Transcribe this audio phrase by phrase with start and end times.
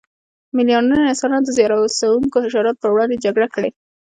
[0.57, 3.69] میلیاردونه انسانانو د زیان رسونکو حشراتو پر وړاندې جګړه کړې.